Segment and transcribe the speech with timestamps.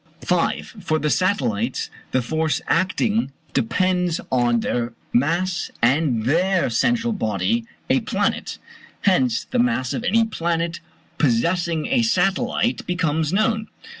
[0.21, 0.77] 5.
[0.79, 7.99] For the satellites, the force acting depends on the mass of their central body, a
[7.99, 8.57] planet.
[9.01, 10.79] Hence the mass of any planet
[11.19, 13.67] possessing a satellite becomes known.